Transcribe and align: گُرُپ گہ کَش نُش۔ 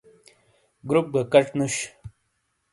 گُرُپ 0.89 1.07
گہ 1.13 1.21
کَش 1.31 1.47
نُش۔ 1.57 1.75